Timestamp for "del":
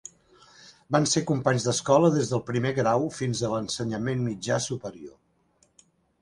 2.31-2.41